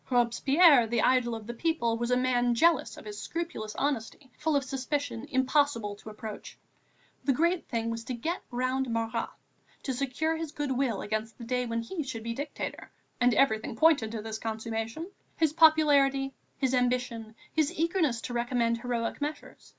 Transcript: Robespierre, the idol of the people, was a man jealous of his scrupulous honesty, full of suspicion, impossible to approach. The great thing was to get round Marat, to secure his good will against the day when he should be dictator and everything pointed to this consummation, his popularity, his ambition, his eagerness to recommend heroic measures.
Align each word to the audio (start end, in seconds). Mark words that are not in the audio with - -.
Robespierre, 0.09 0.87
the 0.87 1.03
idol 1.03 1.35
of 1.35 1.45
the 1.45 1.53
people, 1.53 1.95
was 1.95 2.09
a 2.09 2.17
man 2.17 2.55
jealous 2.55 2.97
of 2.97 3.05
his 3.05 3.21
scrupulous 3.21 3.75
honesty, 3.75 4.31
full 4.35 4.55
of 4.55 4.63
suspicion, 4.63 5.27
impossible 5.29 5.95
to 5.95 6.09
approach. 6.09 6.57
The 7.23 7.33
great 7.33 7.67
thing 7.67 7.91
was 7.91 8.03
to 8.05 8.15
get 8.15 8.41
round 8.49 8.89
Marat, 8.89 9.29
to 9.83 9.93
secure 9.93 10.35
his 10.37 10.53
good 10.53 10.71
will 10.71 11.03
against 11.03 11.37
the 11.37 11.43
day 11.43 11.67
when 11.67 11.83
he 11.83 12.01
should 12.01 12.23
be 12.23 12.33
dictator 12.33 12.91
and 13.19 13.35
everything 13.35 13.75
pointed 13.75 14.11
to 14.13 14.23
this 14.23 14.39
consummation, 14.39 15.11
his 15.37 15.53
popularity, 15.53 16.33
his 16.57 16.73
ambition, 16.73 17.35
his 17.53 17.71
eagerness 17.71 18.21
to 18.21 18.33
recommend 18.33 18.81
heroic 18.81 19.21
measures. 19.21 19.69